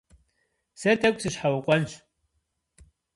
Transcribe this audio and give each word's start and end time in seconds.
Сэ 0.79 0.91
тӀэкӀу 0.99 1.21
сыщхьэукъуэнщ. 1.21 1.91